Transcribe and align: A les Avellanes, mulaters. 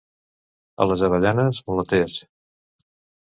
A 0.85 0.87
les 0.91 1.03
Avellanes, 1.09 1.59
mulaters. 1.69 2.17